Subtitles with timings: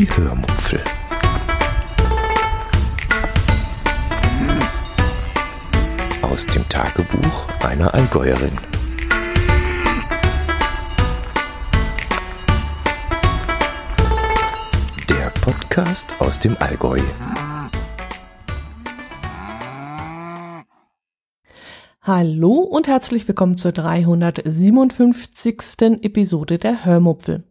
[0.00, 0.80] Die Hörmupfel.
[6.22, 8.52] Aus dem Tagebuch einer Allgäuerin.
[15.10, 17.00] Der Podcast aus dem Allgäu.
[22.00, 25.58] Hallo und herzlich willkommen zur 357.
[26.00, 27.44] Episode der Hörmupfel.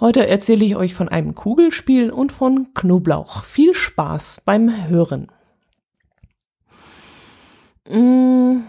[0.00, 3.42] Heute erzähle ich euch von einem Kugelspiel und von Knoblauch.
[3.42, 5.26] Viel Spaß beim Hören.
[7.88, 8.60] Mm,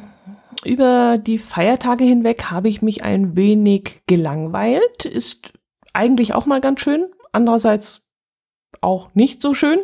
[0.65, 5.05] über die Feiertage hinweg habe ich mich ein wenig gelangweilt.
[5.05, 5.53] Ist
[5.93, 7.05] eigentlich auch mal ganz schön.
[7.31, 8.07] Andererseits
[8.81, 9.81] auch nicht so schön.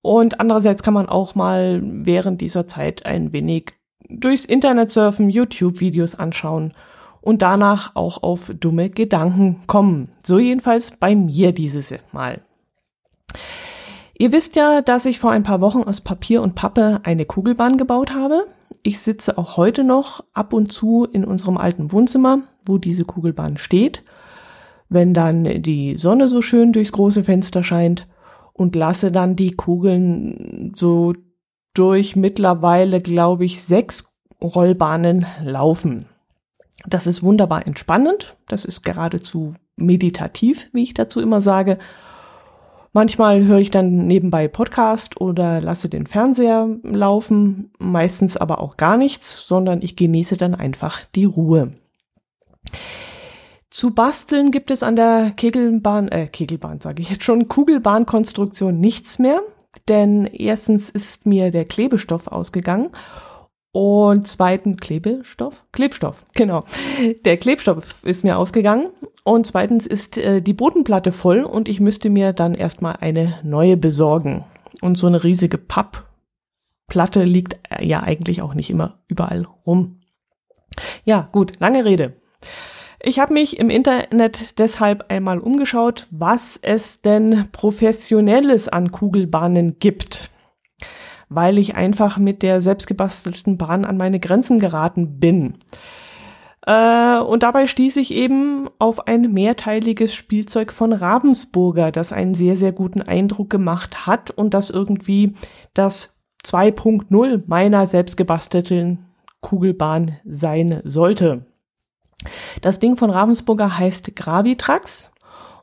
[0.00, 3.74] Und andererseits kann man auch mal während dieser Zeit ein wenig
[4.08, 6.72] durchs Internet surfen, YouTube-Videos anschauen
[7.26, 10.10] und danach auch auf dumme Gedanken kommen.
[10.22, 12.40] So jedenfalls bei mir dieses Mal.
[14.16, 17.78] Ihr wisst ja, dass ich vor ein paar Wochen aus Papier und Pappe eine Kugelbahn
[17.78, 18.46] gebaut habe.
[18.84, 23.58] Ich sitze auch heute noch ab und zu in unserem alten Wohnzimmer, wo diese Kugelbahn
[23.58, 24.04] steht,
[24.88, 28.06] wenn dann die Sonne so schön durchs große Fenster scheint
[28.52, 31.12] und lasse dann die Kugeln so
[31.74, 36.06] durch mittlerweile, glaube ich, sechs Rollbahnen laufen.
[36.86, 38.36] Das ist wunderbar entspannend.
[38.48, 41.78] Das ist geradezu meditativ, wie ich dazu immer sage.
[42.92, 48.96] Manchmal höre ich dann nebenbei Podcast oder lasse den Fernseher laufen, meistens aber auch gar
[48.96, 51.72] nichts, sondern ich genieße dann einfach die Ruhe.
[53.68, 59.18] Zu basteln gibt es an der Kegelbahn, äh, Kegelbahn sage ich jetzt schon, Kugelbahnkonstruktion nichts
[59.18, 59.42] mehr,
[59.88, 62.88] denn erstens ist mir der Klebestoff ausgegangen
[63.76, 66.64] und zweiten Klebestoff, Klebstoff, genau.
[67.26, 68.88] Der Klebstoff ist mir ausgegangen
[69.22, 73.76] und zweitens ist äh, die Bodenplatte voll und ich müsste mir dann erstmal eine neue
[73.76, 74.46] besorgen.
[74.80, 80.00] Und so eine riesige Pappplatte liegt äh, ja eigentlich auch nicht immer überall rum.
[81.04, 82.14] Ja, gut, lange Rede.
[83.02, 90.30] Ich habe mich im Internet deshalb einmal umgeschaut, was es denn professionelles an Kugelbahnen gibt
[91.28, 95.54] weil ich einfach mit der selbstgebastelten Bahn an meine Grenzen geraten bin.
[96.66, 102.56] Äh, und dabei stieß ich eben auf ein mehrteiliges Spielzeug von Ravensburger, das einen sehr,
[102.56, 105.34] sehr guten Eindruck gemacht hat und das irgendwie
[105.74, 109.06] das 2.0 meiner selbstgebastelten
[109.40, 111.46] Kugelbahn sein sollte.
[112.62, 115.12] Das Ding von Ravensburger heißt Gravitrax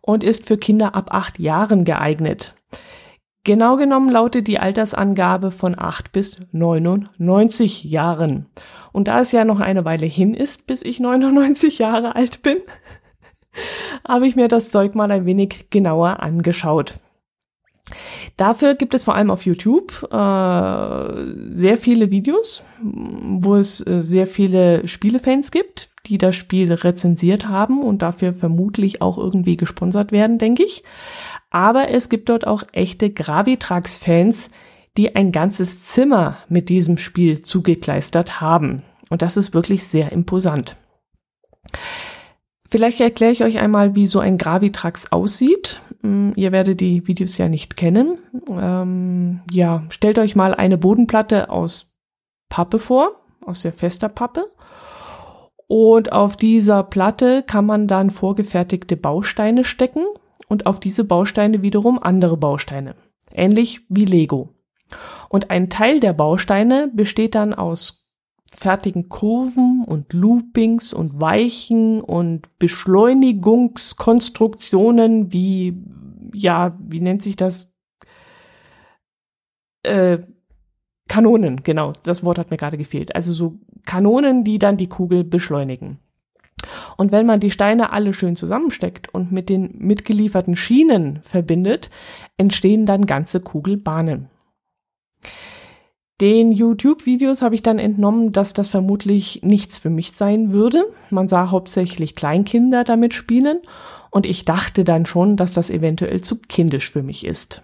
[0.02, 2.56] und ist für Kinder ab acht Jahren geeignet.
[3.46, 8.46] Genau genommen lautet die Altersangabe von 8 bis 99 Jahren.
[8.94, 12.58] Und da es ja noch eine Weile hin ist, bis ich 99 Jahre alt bin,
[14.08, 17.00] habe ich mir das Zeug mal ein wenig genauer angeschaut.
[18.38, 20.14] Dafür gibt es vor allem auf YouTube äh,
[21.52, 27.84] sehr viele Videos, wo es äh, sehr viele Spielefans gibt, die das Spiel rezensiert haben
[27.84, 30.84] und dafür vermutlich auch irgendwie gesponsert werden, denke ich.
[31.52, 34.50] Aber es gibt dort auch echte Gravitrax-Fans,
[34.98, 38.82] die ein ganzes Zimmer mit diesem Spiel zugekleistert haben.
[39.10, 40.76] Und das ist wirklich sehr imposant.
[42.66, 45.82] Vielleicht erkläre ich euch einmal, wie so ein Gravitrax aussieht.
[46.04, 48.20] Hm, ihr werdet die Videos ja nicht kennen.
[48.50, 51.94] Ähm, ja, stellt euch mal eine Bodenplatte aus
[52.50, 54.52] Pappe vor, aus sehr fester Pappe.
[55.68, 60.04] Und auf dieser Platte kann man dann vorgefertigte Bausteine stecken
[60.48, 62.96] und auf diese Bausteine wiederum andere Bausteine.
[63.32, 64.50] Ähnlich wie Lego.
[65.30, 68.04] Und ein Teil der Bausteine besteht dann aus
[68.46, 75.76] fertigen Kurven und Loopings und Weichen und Beschleunigungskonstruktionen wie,
[76.34, 77.74] ja, wie nennt sich das?
[79.84, 80.20] Äh,
[81.10, 83.16] Kanonen, genau, das Wort hat mir gerade gefehlt.
[83.16, 86.00] Also so Kanonen, die dann die Kugel beschleunigen.
[86.98, 91.90] Und wenn man die Steine alle schön zusammensteckt und mit den mitgelieferten Schienen verbindet,
[92.38, 94.30] entstehen dann ganze Kugelbahnen.
[96.22, 100.86] Den YouTube-Videos habe ich dann entnommen, dass das vermutlich nichts für mich sein würde.
[101.10, 103.60] Man sah hauptsächlich Kleinkinder damit spielen
[104.12, 107.64] und ich dachte dann schon, dass das eventuell zu kindisch für mich ist.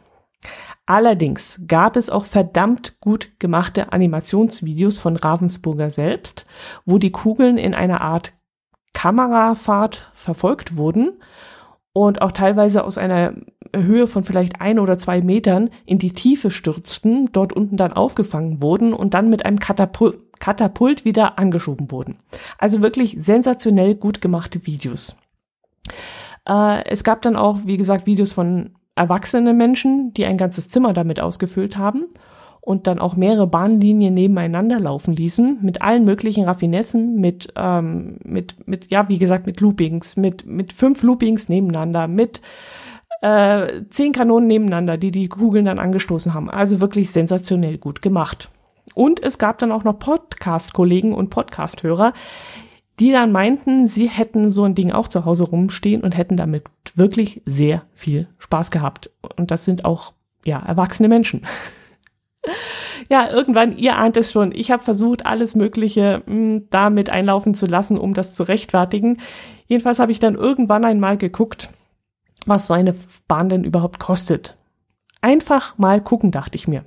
[0.87, 6.47] Allerdings gab es auch verdammt gut gemachte Animationsvideos von Ravensburger selbst,
[6.85, 8.33] wo die Kugeln in einer Art
[8.93, 11.19] Kamerafahrt verfolgt wurden
[11.93, 13.33] und auch teilweise aus einer
[13.75, 18.61] Höhe von vielleicht ein oder zwei Metern in die Tiefe stürzten, dort unten dann aufgefangen
[18.61, 22.17] wurden und dann mit einem Katapult, Katapult wieder angeschoben wurden.
[22.57, 25.17] Also wirklich sensationell gut gemachte Videos.
[26.47, 30.93] Äh, es gab dann auch, wie gesagt, Videos von erwachsene Menschen, die ein ganzes Zimmer
[30.93, 32.07] damit ausgefüllt haben
[32.61, 38.67] und dann auch mehrere Bahnlinien nebeneinander laufen ließen, mit allen möglichen Raffinessen, mit, ähm, mit,
[38.67, 42.41] mit, ja, wie gesagt, mit Loopings, mit, mit fünf Loopings nebeneinander, mit
[43.21, 46.49] äh, zehn Kanonen nebeneinander, die die Kugeln dann angestoßen haben.
[46.49, 48.49] Also wirklich sensationell gut gemacht.
[48.93, 52.13] Und es gab dann auch noch Podcast-Kollegen und Podcast-Hörer,
[52.99, 56.65] die dann meinten, sie hätten so ein Ding auch zu Hause rumstehen und hätten damit
[56.95, 59.11] wirklich sehr viel Spaß gehabt.
[59.37, 60.13] Und das sind auch,
[60.43, 61.41] ja, erwachsene Menschen.
[63.09, 67.55] ja, irgendwann, ihr ahnt es schon, ich habe versucht, alles Mögliche mh, hm, damit einlaufen
[67.55, 69.19] zu lassen, um das zu rechtfertigen.
[69.67, 71.69] Jedenfalls habe ich dann irgendwann einmal geguckt,
[72.45, 72.93] was so eine
[73.27, 74.55] Bahn denn überhaupt kostet.
[75.21, 76.83] Einfach mal gucken, dachte ich mir.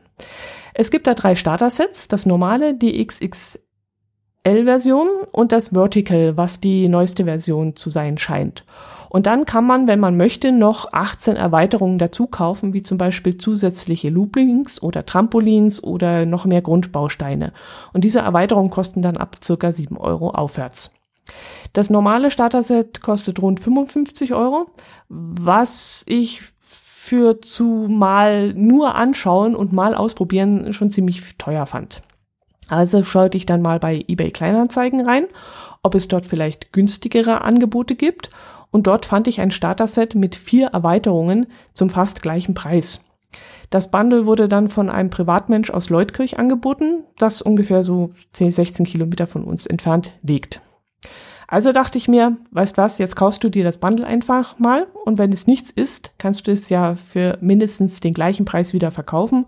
[0.74, 7.24] Es gibt da drei Starter-Sets, das normale, die XXL-Version und das Vertical, was die neueste
[7.24, 8.64] Version zu sein scheint.
[9.12, 13.36] Und dann kann man, wenn man möchte, noch 18 Erweiterungen dazu kaufen, wie zum Beispiel
[13.36, 17.52] zusätzliche Loopings oder Trampolins oder noch mehr Grundbausteine.
[17.92, 20.94] Und diese Erweiterungen kosten dann ab circa 7 Euro aufwärts.
[21.74, 24.70] Das normale Starter-Set kostet rund 55 Euro,
[25.10, 32.02] was ich für zu mal nur anschauen und mal ausprobieren schon ziemlich teuer fand.
[32.70, 35.26] Also schaute ich dann mal bei eBay Kleinanzeigen rein,
[35.82, 38.30] ob es dort vielleicht günstigere Angebote gibt.
[38.72, 43.04] Und dort fand ich ein Starter-Set mit vier Erweiterungen zum fast gleichen Preis.
[43.70, 48.86] Das Bundle wurde dann von einem Privatmensch aus Leutkirch angeboten, das ungefähr so 10, 16
[48.86, 50.60] Kilometer von uns entfernt liegt.
[51.48, 55.18] Also dachte ich mir, weißt was, jetzt kaufst du dir das Bundle einfach mal und
[55.18, 59.46] wenn es nichts ist, kannst du es ja für mindestens den gleichen Preis wieder verkaufen.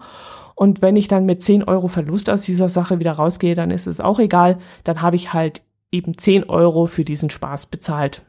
[0.54, 3.86] Und wenn ich dann mit 10 Euro Verlust aus dieser Sache wieder rausgehe, dann ist
[3.86, 4.58] es auch egal.
[4.84, 8.22] Dann habe ich halt eben 10 Euro für diesen Spaß bezahlt.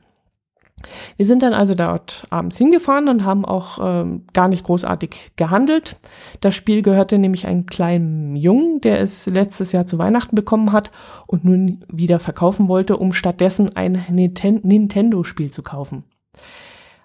[1.18, 6.00] Wir sind dann also dort abends hingefahren und haben auch ähm, gar nicht großartig gehandelt.
[6.42, 10.92] Das Spiel gehörte nämlich einem kleinen Jungen, der es letztes Jahr zu Weihnachten bekommen hat
[11.28, 16.04] und nun wieder verkaufen wollte, um stattdessen ein Nintendo-Spiel zu kaufen.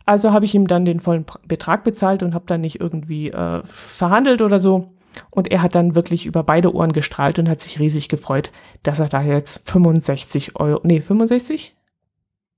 [0.06, 3.62] Also habe ich ihm dann den vollen Betrag bezahlt und habe dann nicht irgendwie äh,
[3.64, 4.92] verhandelt oder so.
[5.30, 8.50] Und er hat dann wirklich über beide Ohren gestrahlt und hat sich riesig gefreut,
[8.82, 11.76] dass er da jetzt 65 Euro, nee, 65?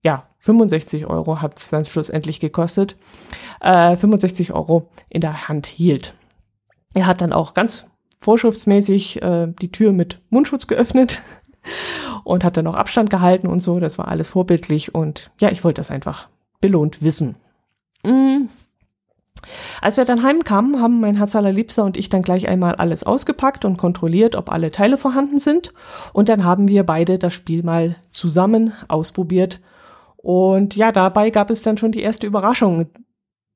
[0.03, 2.97] Ja, 65 Euro hat es dann schlussendlich gekostet,
[3.61, 6.15] äh, 65 Euro in der Hand hielt.
[6.95, 7.87] Er hat dann auch ganz
[8.19, 11.23] vorschriftsmäßig äh, die Tür mit Mundschutz geöffnet
[12.25, 13.79] und hat dann noch Abstand gehalten und so.
[13.79, 16.29] Das war alles vorbildlich und ja, ich wollte das einfach
[16.61, 17.37] belohnt wissen.
[18.03, 18.49] Mm.
[19.81, 23.65] Als wir dann heimkamen, haben mein Herz allerliebster und ich dann gleich einmal alles ausgepackt
[23.65, 25.73] und kontrolliert, ob alle Teile vorhanden sind.
[26.13, 29.61] Und dann haben wir beide das Spiel mal zusammen ausprobiert
[30.23, 32.87] und ja, dabei gab es dann schon die erste Überraschung,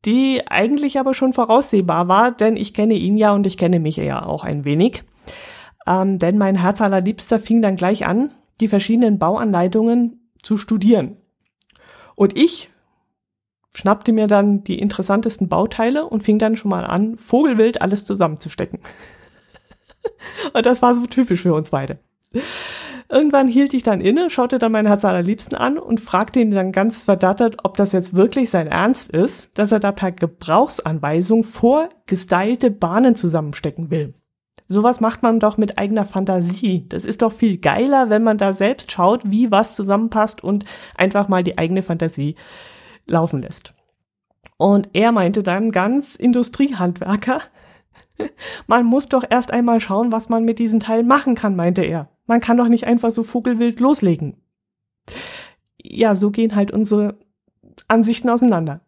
[0.05, 3.97] die eigentlich aber schon voraussehbar war, denn ich kenne ihn ja und ich kenne mich
[3.97, 5.05] ja auch ein wenig.
[5.87, 11.17] Ähm, denn mein Herz allerliebster fing dann gleich an, die verschiedenen Bauanleitungen zu studieren.
[12.17, 12.71] Und ich
[13.73, 18.81] schnappte mir dann die interessantesten Bauteile und fing dann schon mal an, vogelwild alles zusammenzustecken.
[20.53, 21.99] und das war so typisch für uns beide.
[23.09, 26.73] Irgendwann hielt ich dann inne, schaute dann meinen Herz allerliebsten an und fragte ihn dann
[26.73, 32.71] ganz verdattert, ob das jetzt wirklich sein Ernst ist, dass er da per Gebrauchsanweisung vorgestylte
[32.71, 34.15] Bahnen zusammenstecken will.
[34.69, 36.87] Sowas macht man doch mit eigener Fantasie.
[36.89, 40.65] Das ist doch viel geiler, wenn man da selbst schaut, wie was zusammenpasst und
[40.97, 42.35] einfach mal die eigene Fantasie
[43.07, 43.75] laufen lässt.
[44.57, 47.41] Und er meinte dann ganz Industriehandwerker,
[48.67, 52.09] man muss doch erst einmal schauen, was man mit diesen Teilen machen kann, meinte er.
[52.27, 54.37] Man kann doch nicht einfach so vogelwild loslegen.
[55.83, 57.19] Ja, so gehen halt unsere
[57.89, 58.81] Ansichten auseinander.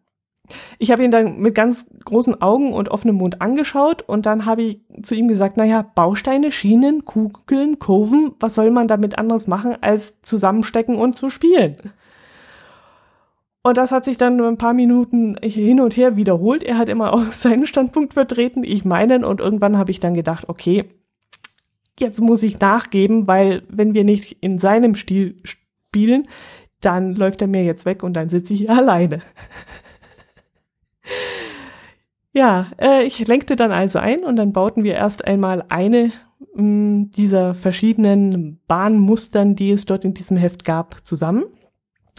[0.79, 4.63] Ich habe ihn dann mit ganz großen Augen und offenem Mund angeschaut und dann habe
[4.63, 9.77] ich zu ihm gesagt, naja, Bausteine, Schienen, Kugeln, Kurven, was soll man damit anderes machen,
[9.81, 11.77] als zusammenstecken und zu spielen?
[13.61, 16.63] Und das hat sich dann ein paar Minuten hin und her wiederholt.
[16.63, 19.23] Er hat immer auch seinen Standpunkt vertreten, ich meinen.
[19.23, 20.85] Und irgendwann habe ich dann gedacht, okay,
[21.99, 26.27] jetzt muss ich nachgeben, weil wenn wir nicht in seinem Stil spielen,
[26.81, 29.21] dann läuft er mir jetzt weg und dann sitze ich hier alleine.
[32.33, 36.11] ja, äh, ich lenkte dann also ein und dann bauten wir erst einmal eine
[36.53, 41.45] mh, mm, dieser verschiedenen Bahnmustern, die es dort in diesem Heft gab, zusammen.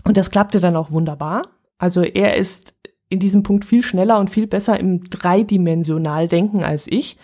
[0.04, 1.42] Und das klappte dann auch wunderbar.
[1.78, 2.75] Also er ist
[3.08, 7.18] in diesem Punkt viel schneller und viel besser im dreidimensional Denken als ich.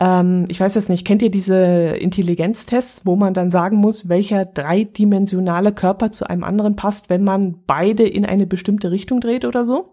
[0.00, 4.44] Ähm, ich weiß jetzt nicht, kennt ihr diese Intelligenztests, wo man dann sagen muss, welcher
[4.44, 9.64] dreidimensionale Körper zu einem anderen passt, wenn man beide in eine bestimmte Richtung dreht oder
[9.64, 9.92] so?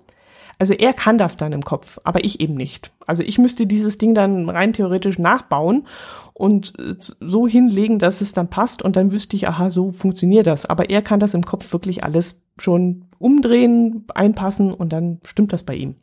[0.57, 2.91] Also er kann das dann im Kopf, aber ich eben nicht.
[3.05, 5.85] Also ich müsste dieses Ding dann rein theoretisch nachbauen
[6.33, 10.47] und äh, so hinlegen, dass es dann passt und dann wüsste ich, aha, so funktioniert
[10.47, 10.65] das.
[10.65, 15.63] Aber er kann das im Kopf wirklich alles schon umdrehen, einpassen und dann stimmt das
[15.63, 15.95] bei ihm.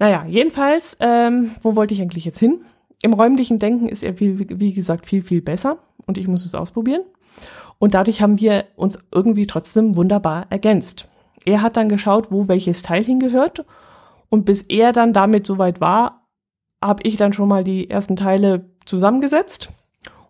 [0.00, 2.64] Naja, jedenfalls, ähm, wo wollte ich eigentlich jetzt hin?
[3.02, 6.54] Im räumlichen Denken ist er, viel, wie gesagt, viel, viel besser und ich muss es
[6.54, 7.02] ausprobieren.
[7.78, 11.06] Und dadurch haben wir uns irgendwie trotzdem wunderbar ergänzt.
[11.44, 13.64] Er hat dann geschaut, wo welches Teil hingehört
[14.30, 16.26] und bis er dann damit soweit war,
[16.82, 19.68] habe ich dann schon mal die ersten Teile zusammengesetzt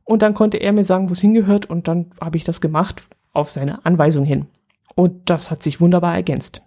[0.03, 3.05] und dann konnte er mir sagen, wo es hingehört und dann habe ich das gemacht
[3.33, 4.47] auf seine Anweisung hin.
[4.97, 6.63] Und das hat sich wunderbar ergänzt.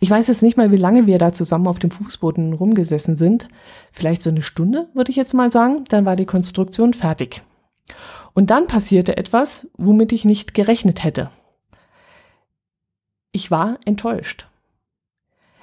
[0.00, 3.48] Ich weiß jetzt nicht mal, wie lange wir da zusammen auf dem Fußboden rumgesessen sind.
[3.92, 5.84] Vielleicht so eine Stunde, würde ich jetzt mal sagen.
[5.88, 7.42] Dann war die Konstruktion fertig.
[8.34, 11.30] Und dann passierte etwas, womit ich nicht gerechnet hätte.
[13.30, 14.48] Ich war enttäuscht.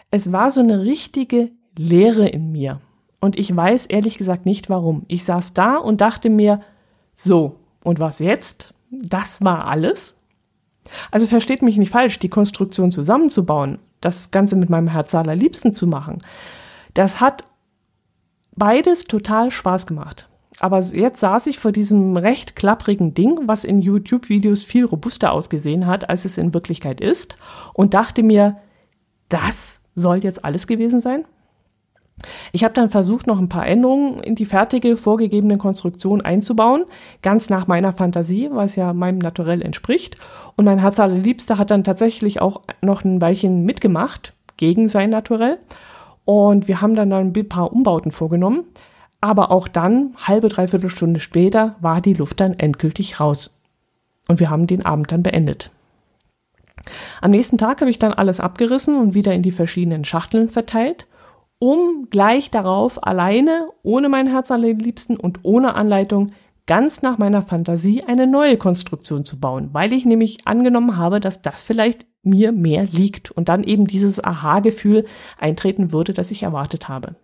[0.09, 2.81] Es war so eine richtige Leere in mir.
[3.19, 5.05] Und ich weiß ehrlich gesagt nicht warum.
[5.07, 6.61] Ich saß da und dachte mir,
[7.13, 8.73] so, und was jetzt?
[8.89, 10.17] Das war alles?
[11.11, 15.87] Also versteht mich nicht falsch, die Konstruktion zusammenzubauen, das Ganze mit meinem Herz allerliebsten zu
[15.87, 16.19] machen,
[16.93, 17.43] das hat
[18.55, 20.27] beides total Spaß gemacht.
[20.59, 25.87] Aber jetzt saß ich vor diesem recht klapprigen Ding, was in YouTube-Videos viel robuster ausgesehen
[25.87, 27.37] hat, als es in Wirklichkeit ist,
[27.73, 28.57] und dachte mir,
[29.29, 31.25] das soll jetzt alles gewesen sein?
[32.51, 36.85] Ich habe dann versucht, noch ein paar Änderungen in die fertige vorgegebene Konstruktion einzubauen,
[37.21, 40.17] ganz nach meiner Fantasie, was ja meinem Naturell entspricht.
[40.55, 45.57] Und mein Herz allerliebster hat dann tatsächlich auch noch ein Weilchen mitgemacht gegen sein Naturell.
[46.25, 48.65] Und wir haben dann ein paar Umbauten vorgenommen.
[49.23, 53.61] Aber auch dann, halbe, dreiviertel Stunde später, war die Luft dann endgültig raus.
[54.27, 55.69] Und wir haben den Abend dann beendet.
[57.21, 61.05] Am nächsten Tag habe ich dann alles abgerissen und wieder in die verschiedenen Schachteln verteilt
[61.61, 66.31] um gleich darauf alleine, ohne mein Herz allerliebsten und ohne Anleitung,
[66.65, 71.43] ganz nach meiner Fantasie eine neue Konstruktion zu bauen, weil ich nämlich angenommen habe, dass
[71.43, 75.05] das vielleicht mir mehr liegt und dann eben dieses Aha-Gefühl
[75.37, 77.15] eintreten würde, das ich erwartet habe.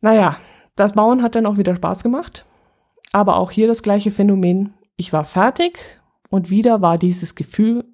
[0.00, 0.38] Naja,
[0.74, 2.46] das Bauen hat dann auch wieder Spaß gemacht,
[3.12, 4.74] aber auch hier das gleiche Phänomen.
[4.96, 6.00] Ich war fertig
[6.30, 7.84] und wieder war dieses Gefühl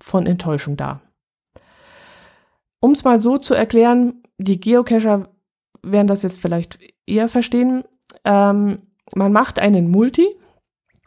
[0.00, 1.00] von Enttäuschung da.
[2.84, 5.30] Um es mal so zu erklären, die Geocacher
[5.82, 7.82] werden das jetzt vielleicht eher verstehen.
[8.26, 8.82] Ähm,
[9.14, 10.26] man macht einen Multi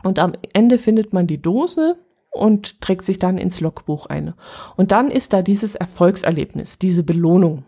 [0.01, 2.00] und am Ende findet man die Dose
[2.31, 4.34] und trägt sich dann ins Logbuch ein.
[4.75, 7.63] Und dann ist da dieses Erfolgserlebnis, diese Belohnung.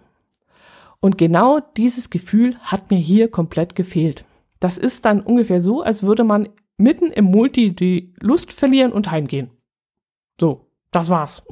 [1.02, 4.26] Und genau dieses Gefühl hat mir hier komplett gefehlt.
[4.60, 9.12] Das ist dann ungefähr so, als würde man mitten im Multi die Lust verlieren und
[9.12, 9.52] heimgehen.
[10.40, 11.46] So, das war's.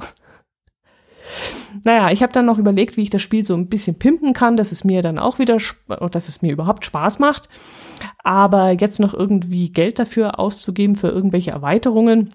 [1.84, 4.56] Naja, ich habe dann noch überlegt, wie ich das Spiel so ein bisschen pimpen kann,
[4.56, 5.58] dass es mir dann auch wieder,
[6.10, 7.48] dass es mir überhaupt Spaß macht.
[8.22, 12.30] Aber jetzt noch irgendwie Geld dafür auszugeben für irgendwelche Erweiterungen,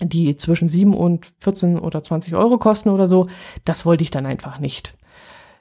[0.00, 3.26] die zwischen 7 und 14 oder 20 Euro kosten oder so,
[3.64, 4.94] das wollte ich dann einfach nicht.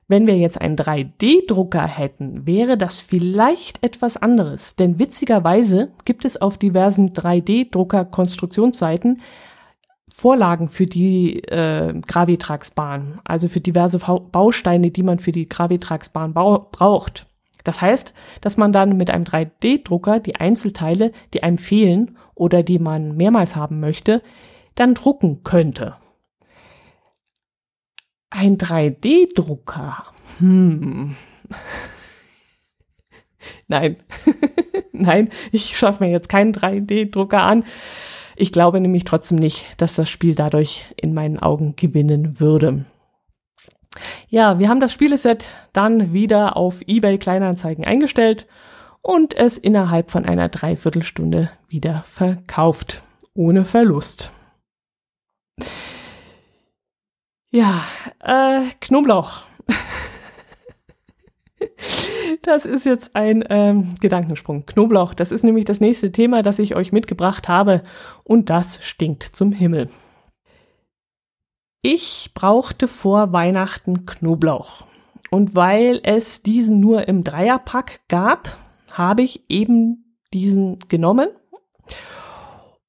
[0.08, 4.76] Wenn wir jetzt einen 3D-Drucker hätten, wäre das vielleicht etwas anderes.
[4.76, 9.22] Denn witzigerweise gibt es auf diversen 3D-Drucker-Konstruktionsseiten
[10.16, 17.26] Vorlagen für die äh, Gravitraxbahn, also für diverse Bausteine, die man für die Gravitraxbahn braucht.
[17.64, 22.78] Das heißt, dass man dann mit einem 3D-Drucker die Einzelteile, die einem fehlen oder die
[22.78, 24.22] man mehrmals haben möchte,
[24.76, 25.96] dann drucken könnte.
[28.30, 30.06] Ein 3D-Drucker.
[30.38, 31.16] Hm.
[33.68, 33.98] Nein.
[34.92, 37.66] Nein, ich schaffe mir jetzt keinen 3D-Drucker an.
[38.36, 42.86] Ich glaube nämlich trotzdem nicht, dass das Spiel dadurch in meinen Augen gewinnen würde.
[44.28, 48.48] Ja, wir haben das Spieleset dann wieder auf eBay Kleinanzeigen eingestellt
[49.02, 53.04] und es innerhalb von einer Dreiviertelstunde wieder verkauft.
[53.36, 54.32] Ohne Verlust.
[57.52, 57.84] Ja,
[58.20, 59.44] äh, Knoblauch.
[62.42, 64.66] Das ist jetzt ein ähm, Gedankensprung.
[64.66, 67.84] Knoblauch, das ist nämlich das nächste Thema, das ich euch mitgebracht habe.
[68.24, 69.90] Und das stinkt zum Himmel.
[71.82, 74.86] Ich brauchte vor Weihnachten Knoblauch.
[75.32, 78.56] Und weil es diesen nur im Dreierpack gab,
[78.92, 81.30] habe ich eben diesen genommen.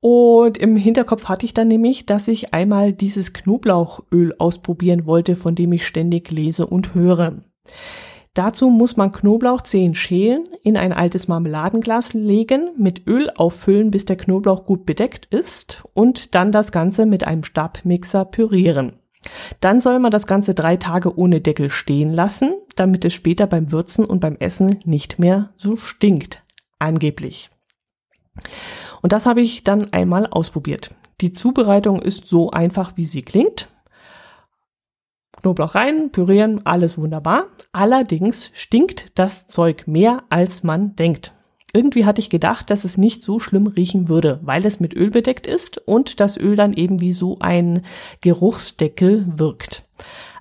[0.01, 5.55] Und im Hinterkopf hatte ich dann nämlich, dass ich einmal dieses Knoblauchöl ausprobieren wollte, von
[5.55, 7.43] dem ich ständig lese und höre.
[8.35, 14.17] Dazu muss man Knoblauchzehen schälen, in ein altes Marmeladenglas legen, mit Öl auffüllen, bis der
[14.17, 18.95] Knoblauch gut bedeckt ist und dann das Ganze mit einem Stabmixer pürieren.
[19.61, 23.71] Dann soll man das Ganze drei Tage ohne Deckel stehen lassen, damit es später beim
[23.71, 26.43] Würzen und beim Essen nicht mehr so stinkt.
[26.81, 27.50] Angeblich.
[29.00, 30.95] Und das habe ich dann einmal ausprobiert.
[31.21, 33.69] Die Zubereitung ist so einfach, wie sie klingt.
[35.45, 37.49] Knoblauch rein, pürieren, alles wunderbar.
[37.71, 41.35] Allerdings stinkt das Zeug mehr, als man denkt.
[41.75, 45.11] Irgendwie hatte ich gedacht, dass es nicht so schlimm riechen würde, weil es mit Öl
[45.11, 47.83] bedeckt ist und das Öl dann eben wie so ein
[48.23, 49.85] Geruchsdeckel wirkt.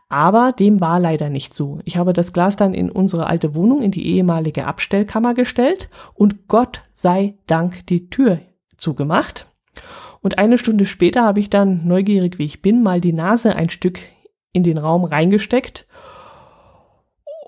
[0.07, 1.79] Aber dem war leider nicht so.
[1.83, 6.47] Ich habe das Glas dann in unsere alte Wohnung, in die ehemalige Abstellkammer gestellt und
[6.47, 8.39] Gott sei Dank die Tür
[8.77, 9.47] zugemacht.
[10.21, 13.67] Und eine Stunde später habe ich dann, neugierig wie ich bin, mal die Nase ein
[13.67, 13.99] Stück
[14.53, 15.87] in den Raum reingesteckt.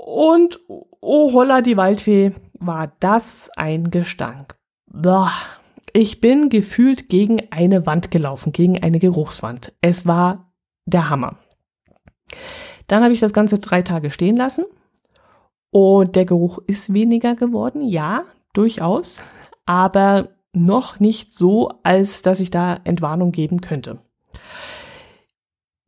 [0.06, 0.60] Und
[1.02, 4.56] oh holla die Waldfee, war das ein Gestank.
[4.88, 5.32] Boah.
[5.94, 9.74] Ich bin gefühlt gegen eine Wand gelaufen, gegen eine Geruchswand.
[9.80, 10.52] Es war
[10.86, 11.38] der Hammer.
[12.88, 14.66] Dann habe ich das Ganze drei Tage stehen lassen
[15.72, 19.22] und der Geruch ist weniger geworden, ja, durchaus,
[19.66, 24.00] aber noch nicht so, als dass ich da Entwarnung geben könnte.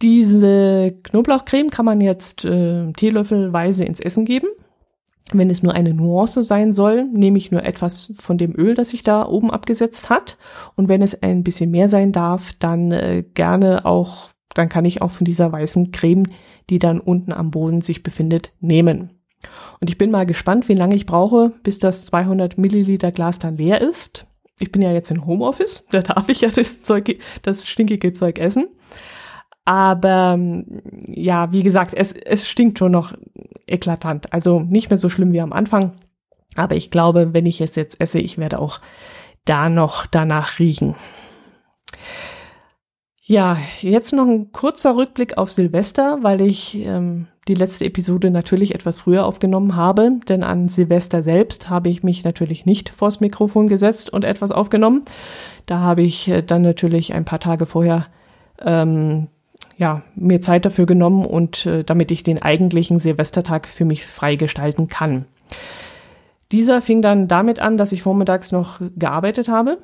[0.02, 4.48] Diese Knoblauchcreme kann man jetzt äh, teelöffelweise ins Essen geben.
[5.34, 8.90] Wenn es nur eine Nuance sein soll, nehme ich nur etwas von dem Öl, das
[8.90, 10.38] sich da oben abgesetzt hat.
[10.76, 15.02] Und wenn es ein bisschen mehr sein darf, dann äh, gerne auch, dann kann ich
[15.02, 16.24] auch von dieser weißen Creme,
[16.70, 19.12] die dann unten am Boden sich befindet, nehmen.
[19.82, 23.58] Und ich bin mal gespannt, wie lange ich brauche, bis das 200 Milliliter Glas dann
[23.58, 24.26] leer ist.
[24.60, 28.40] Ich bin ja jetzt in Homeoffice, da darf ich ja das Zeug, das stinkige Zeug
[28.40, 28.68] essen.
[29.68, 30.40] Aber
[31.08, 33.12] ja, wie gesagt, es, es stinkt schon noch
[33.66, 34.32] eklatant.
[34.32, 35.92] Also nicht mehr so schlimm wie am Anfang.
[36.56, 38.80] Aber ich glaube, wenn ich es jetzt esse, ich werde auch
[39.44, 40.96] da noch danach riechen.
[43.22, 48.74] Ja, jetzt noch ein kurzer Rückblick auf Silvester, weil ich ähm, die letzte Episode natürlich
[48.74, 53.68] etwas früher aufgenommen habe, denn an Silvester selbst habe ich mich natürlich nicht vors Mikrofon
[53.68, 55.04] gesetzt und etwas aufgenommen.
[55.66, 58.08] Da habe ich äh, dann natürlich ein paar Tage vorher
[58.62, 59.28] ähm,
[59.78, 64.36] ja, mir Zeit dafür genommen und äh, damit ich den eigentlichen Silvestertag für mich frei
[64.36, 65.26] gestalten kann.
[66.52, 69.78] Dieser fing dann damit an, dass ich vormittags noch gearbeitet habe.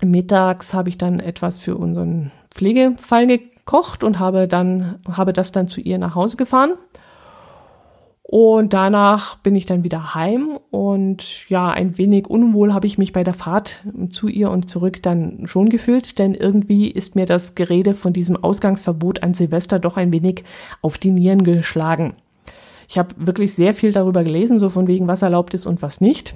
[0.00, 5.68] Mittags habe ich dann etwas für unseren Pflegefall gekocht und habe dann habe das dann
[5.68, 6.72] zu ihr nach Hause gefahren
[8.32, 13.12] und danach bin ich dann wieder heim und ja, ein wenig unwohl habe ich mich
[13.12, 17.54] bei der Fahrt zu ihr und zurück dann schon gefühlt, denn irgendwie ist mir das
[17.54, 20.44] Gerede von diesem Ausgangsverbot an Silvester doch ein wenig
[20.80, 22.14] auf die Nieren geschlagen.
[22.88, 26.00] Ich habe wirklich sehr viel darüber gelesen, so von wegen, was erlaubt ist und was
[26.00, 26.34] nicht.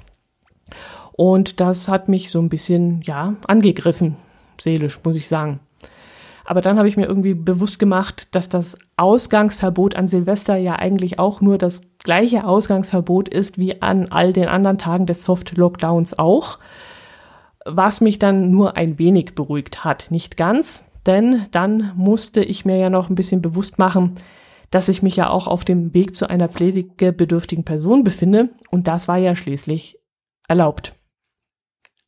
[1.13, 4.17] Und das hat mich so ein bisschen, ja, angegriffen,
[4.61, 5.61] seelisch, muss ich sagen.
[6.49, 11.19] Aber dann habe ich mir irgendwie bewusst gemacht, dass das Ausgangsverbot an Silvester ja eigentlich
[11.19, 16.57] auch nur das gleiche Ausgangsverbot ist wie an all den anderen Tagen des Soft-Lockdowns auch.
[17.65, 20.07] Was mich dann nur ein wenig beruhigt hat.
[20.09, 24.15] Nicht ganz, denn dann musste ich mir ja noch ein bisschen bewusst machen,
[24.71, 29.09] dass ich mich ja auch auf dem Weg zu einer pflegebedürftigen Person befinde und das
[29.09, 29.99] war ja schließlich
[30.47, 30.96] erlaubt.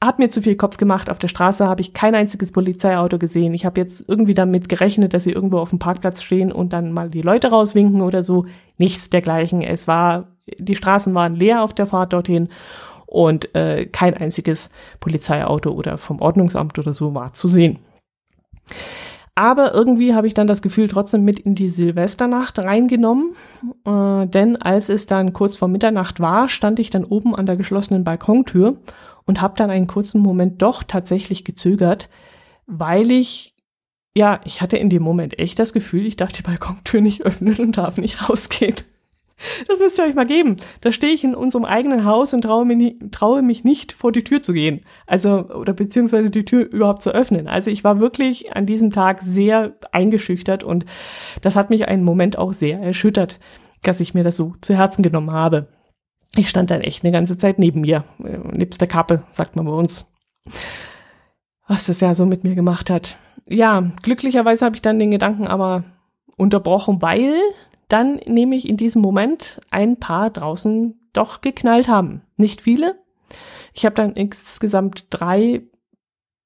[0.01, 1.09] Hab mir zu viel Kopf gemacht.
[1.09, 3.53] Auf der Straße habe ich kein einziges Polizeiauto gesehen.
[3.53, 6.93] Ich habe jetzt irgendwie damit gerechnet, dass sie irgendwo auf dem Parkplatz stehen und dann
[6.93, 8.45] mal die Leute rauswinken oder so.
[8.77, 9.61] Nichts dergleichen.
[9.61, 12.47] Es war, die Straßen waren leer auf der Fahrt dorthin
[13.07, 14.69] und äh, kein einziges
[15.01, 17.79] Polizeiauto oder vom Ordnungsamt oder so war zu sehen.
[19.35, 23.35] Aber irgendwie habe ich dann das Gefühl trotzdem mit in die Silvesternacht reingenommen,
[23.85, 27.55] äh, denn als es dann kurz vor Mitternacht war, stand ich dann oben an der
[27.55, 28.77] geschlossenen Balkontür
[29.29, 32.09] und habe dann einen kurzen Moment doch tatsächlich gezögert,
[32.65, 33.53] weil ich
[34.15, 37.55] ja, ich hatte in dem Moment echt das Gefühl, ich darf die Balkontür nicht öffnen
[37.57, 38.73] und darf nicht rausgehen.
[39.67, 40.55] Das müsst ihr euch mal geben.
[40.81, 44.23] Da stehe ich in unserem eigenen Haus und traue, mir traue mich nicht vor die
[44.23, 44.81] Tür zu gehen.
[45.05, 47.47] Also, oder beziehungsweise die Tür überhaupt zu öffnen.
[47.47, 50.87] Also ich war wirklich an diesem Tag sehr eingeschüchtert und
[51.43, 53.39] das hat mich einen Moment auch sehr erschüttert,
[53.83, 55.67] dass ich mir das so zu Herzen genommen habe.
[56.35, 59.71] Ich stand dann echt eine ganze Zeit neben mir, nebst der Kappe, sagt man bei
[59.71, 60.13] uns.
[61.67, 63.17] Was das ja so mit mir gemacht hat.
[63.47, 65.83] Ja, glücklicherweise habe ich dann den Gedanken aber
[66.37, 67.35] unterbrochen, weil
[67.87, 72.21] dann nehme ich in diesem Moment ein paar draußen doch geknallt haben.
[72.37, 72.99] Nicht viele.
[73.73, 75.63] Ich habe dann insgesamt drei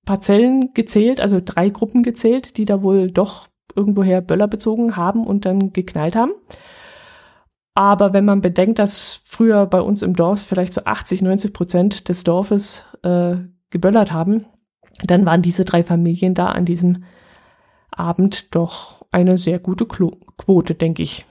[0.06, 5.46] Parzellen gezählt, also drei Gruppen gezählt, die da wohl doch irgendwoher Böller bezogen haben und
[5.46, 6.32] dann geknallt haben.
[7.76, 12.10] Aber wenn man bedenkt, dass früher bei uns im Dorf vielleicht so 80, 90 Prozent
[12.10, 13.38] des Dorfes äh,
[13.72, 14.46] geböllert haben,
[15.04, 17.04] dann waren diese drei Familien da an diesem
[17.90, 21.26] Abend doch eine sehr gute Quote, denke ich.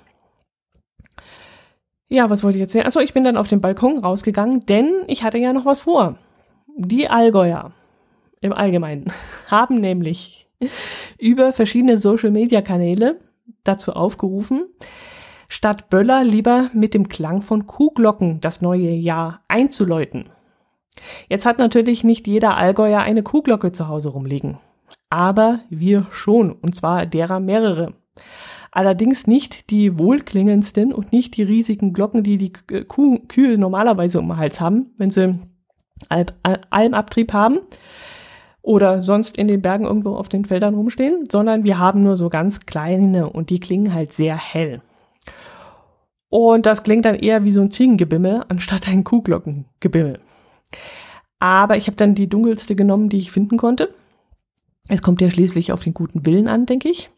[2.09, 2.87] Ja, was wollte ich erzählen?
[2.87, 6.19] Achso, ich bin dann auf den Balkon rausgegangen, denn ich hatte ja noch was vor.
[6.77, 7.73] Die Allgäuer
[8.41, 9.13] im Allgemeinen
[9.47, 10.49] haben nämlich
[11.19, 13.19] über verschiedene Social-Media-Kanäle
[13.65, 14.67] dazu aufgerufen,
[15.53, 20.31] statt Böller lieber mit dem Klang von Kuhglocken das neue Jahr einzuläuten.
[21.29, 24.59] Jetzt hat natürlich nicht jeder Allgäuer eine Kuhglocke zu Hause rumliegen.
[25.11, 27.93] Aber wir schon, und zwar derer mehrere.
[28.71, 32.53] Allerdings nicht die wohlklingendsten und nicht die riesigen Glocken, die die
[32.89, 35.39] Kuh Kühe normalerweise um den Hals haben, wenn sie
[36.09, 36.33] Alp
[36.71, 37.59] Almabtrieb haben
[38.63, 42.31] oder sonst in den Bergen irgendwo auf den Feldern rumstehen, sondern wir haben nur so
[42.31, 44.81] ganz kleine und die klingen halt sehr hell.
[46.33, 50.19] Und das klingt dann eher wie so ein Ziegengebimmel anstatt ein Kuhglockengebimmel.
[51.39, 53.95] Aber ich habe dann die dunkelste genommen, die ich finden konnte.
[54.89, 57.11] Es kommt ja schließlich auf den guten Willen an, denke ich.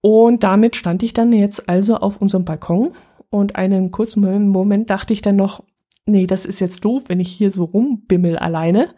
[0.00, 2.96] Und damit stand ich dann jetzt also auf unserem Balkon
[3.30, 5.62] und einen kurzen Moment dachte ich dann noch,
[6.04, 8.88] nee, das ist jetzt doof, wenn ich hier so rumbimmel alleine.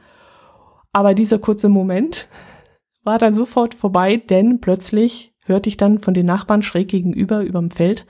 [0.94, 2.26] Aber dieser kurze Moment
[3.04, 7.70] war dann sofort vorbei, denn plötzlich hörte ich dann von den Nachbarn schräg gegenüber überm
[7.70, 8.06] Feld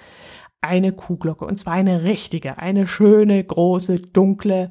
[0.60, 1.44] eine Kuhglocke.
[1.44, 4.70] Und zwar eine richtige, eine schöne, große, dunkle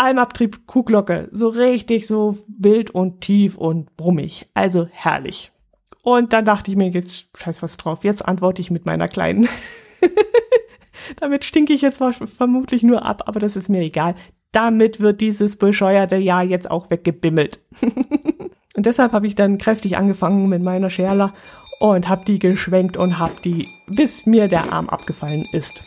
[0.00, 1.28] Almabtrieb Kuhglocke.
[1.32, 4.48] So richtig so wild und tief und brummig.
[4.54, 5.50] Also herrlich.
[6.02, 8.04] Und dann dachte ich mir, jetzt scheiß was drauf.
[8.04, 9.48] Jetzt antworte ich mit meiner kleinen.
[11.16, 12.02] Damit stinke ich jetzt
[12.36, 14.14] vermutlich nur ab, aber das ist mir egal
[14.52, 17.60] damit wird dieses bescheuerte Jahr jetzt auch weggebimmelt.
[18.76, 21.32] und deshalb habe ich dann kräftig angefangen mit meiner Scherler
[21.80, 25.82] und habe die geschwenkt und habe die, bis mir der Arm abgefallen ist.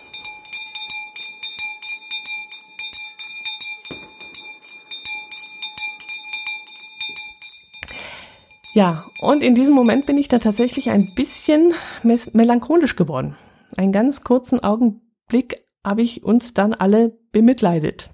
[8.73, 11.73] Ja, und in diesem Moment bin ich dann tatsächlich ein bisschen
[12.03, 13.35] melancholisch geworden.
[13.75, 18.11] Einen ganz kurzen Augenblick habe ich uns dann alle bemitleidet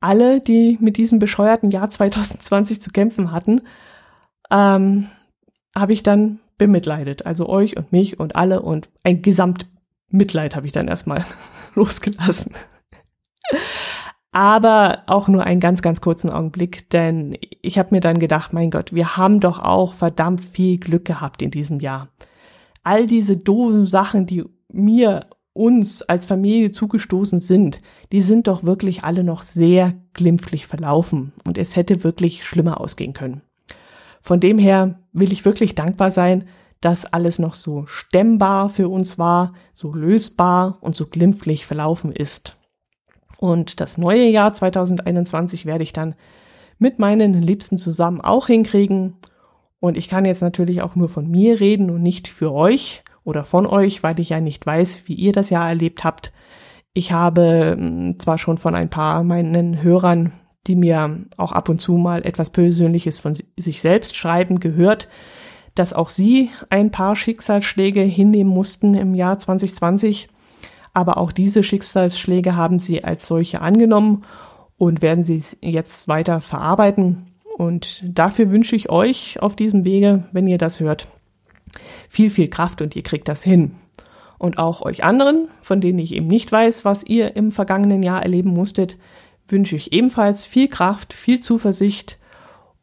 [0.00, 3.62] alle, die mit diesem bescheuerten Jahr 2020 zu kämpfen hatten,
[4.50, 5.08] ähm,
[5.76, 7.24] habe ich dann bemitleidet.
[7.24, 11.24] Also euch und mich und alle und ein Gesamtmitleid habe ich dann erstmal
[11.74, 12.52] losgelassen.
[14.30, 18.70] Aber auch nur einen ganz, ganz kurzen Augenblick, denn ich habe mir dann gedacht, mein
[18.70, 22.10] Gott, wir haben doch auch verdammt viel Glück gehabt in diesem Jahr.
[22.84, 27.80] All diese doofen Sachen, die mir uns als Familie zugestoßen sind,
[28.12, 33.14] die sind doch wirklich alle noch sehr glimpflich verlaufen und es hätte wirklich schlimmer ausgehen
[33.14, 33.42] können.
[34.20, 36.44] Von dem her will ich wirklich dankbar sein,
[36.80, 42.56] dass alles noch so stemmbar für uns war, so lösbar und so glimpflich verlaufen ist.
[43.38, 46.14] Und das neue Jahr 2021 werde ich dann
[46.78, 49.16] mit meinen Liebsten zusammen auch hinkriegen.
[49.78, 53.44] Und ich kann jetzt natürlich auch nur von mir reden und nicht für euch oder
[53.44, 56.32] von euch, weil ich ja nicht weiß, wie ihr das Jahr erlebt habt.
[56.92, 60.32] Ich habe hm, zwar schon von ein paar meinen Hörern,
[60.66, 65.08] die mir auch ab und zu mal etwas Persönliches von sich selbst schreiben, gehört,
[65.74, 70.28] dass auch sie ein paar Schicksalsschläge hinnehmen mussten im Jahr 2020.
[70.92, 74.24] Aber auch diese Schicksalsschläge haben sie als solche angenommen
[74.76, 77.26] und werden sie jetzt weiter verarbeiten.
[77.56, 81.06] Und dafür wünsche ich euch auf diesem Wege, wenn ihr das hört,
[82.08, 83.72] viel, viel Kraft und ihr kriegt das hin.
[84.38, 88.22] Und auch euch anderen, von denen ich eben nicht weiß, was ihr im vergangenen Jahr
[88.22, 88.96] erleben musstet,
[89.52, 92.18] wünsche ich ebenfalls viel Kraft, viel Zuversicht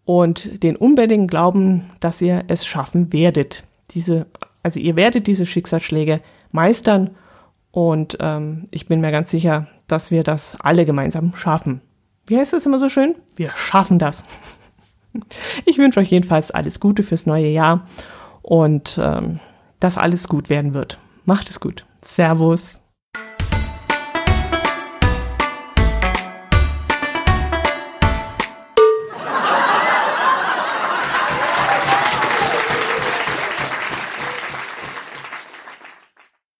[0.06, 3.63] und den unbedingten Glauben, dass ihr es schaffen werdet.
[3.91, 4.25] Diese,
[4.63, 7.12] also ihr werdet diese Schicksalsschläge meistern
[7.71, 11.82] und ähm, ich bin mir ganz sicher, dass wir das alle gemeinsam schaffen.
[12.25, 13.15] Wie heißt das immer so schön?
[13.36, 14.23] Wir schaffen das.
[15.65, 17.88] Ich wünsche euch jedenfalls alles Gute fürs neue Jahr
[18.43, 19.39] und ähm,
[19.80, 20.99] dass alles gut werden wird.
[21.25, 21.86] Macht es gut.
[22.03, 22.87] Servus.